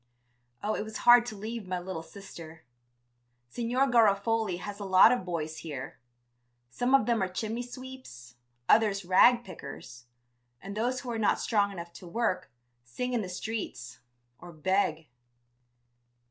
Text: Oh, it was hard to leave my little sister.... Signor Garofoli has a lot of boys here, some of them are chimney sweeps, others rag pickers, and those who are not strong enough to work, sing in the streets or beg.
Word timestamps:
Oh, 0.63 0.73
it 0.73 0.81
was 0.81 0.97
hard 1.05 1.27
to 1.27 1.35
leave 1.37 1.67
my 1.67 1.77
little 1.77 2.01
sister.... 2.01 2.63
Signor 3.49 3.85
Garofoli 3.85 4.57
has 4.57 4.79
a 4.79 4.83
lot 4.83 5.11
of 5.11 5.23
boys 5.23 5.59
here, 5.59 5.99
some 6.71 6.95
of 6.95 7.05
them 7.05 7.21
are 7.21 7.27
chimney 7.27 7.61
sweeps, 7.61 8.33
others 8.67 9.05
rag 9.05 9.43
pickers, 9.43 10.05
and 10.59 10.75
those 10.75 11.01
who 11.01 11.11
are 11.11 11.19
not 11.19 11.39
strong 11.39 11.71
enough 11.71 11.93
to 11.93 12.07
work, 12.07 12.49
sing 12.83 13.13
in 13.13 13.21
the 13.21 13.29
streets 13.29 13.99
or 14.39 14.51
beg. 14.51 15.05